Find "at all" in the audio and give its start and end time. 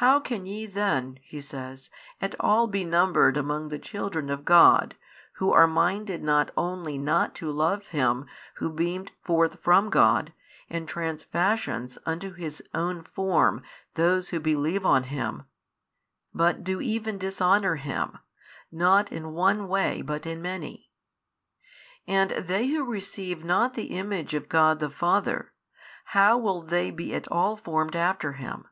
2.18-2.66, 27.14-27.58